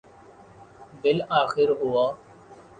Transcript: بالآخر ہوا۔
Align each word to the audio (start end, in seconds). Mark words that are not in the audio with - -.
بالآخر 1.01 1.69
ہوا۔ 1.79 2.05